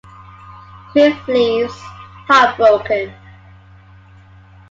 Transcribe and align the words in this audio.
Cliff 0.89 1.15
leaves, 1.27 1.79
heartbroken. 2.27 3.13